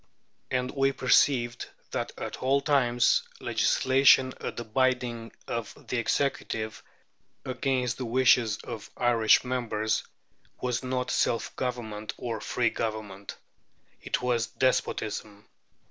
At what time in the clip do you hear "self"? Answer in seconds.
11.11-11.55